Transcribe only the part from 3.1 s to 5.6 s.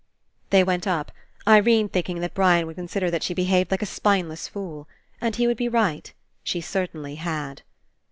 that she'd behaved like a spine less fool. And he would